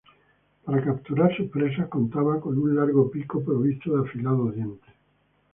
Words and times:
Para 0.65 0.83
capturar 0.83 1.37
sus 1.37 1.51
presas 1.51 1.87
contaba 1.87 2.41
con 2.41 2.57
un 2.57 2.75
largo 2.75 3.11
pico 3.11 3.39
provisto 3.45 3.95
de 4.01 4.09
afilados 4.09 4.55
dientes. 4.55 4.95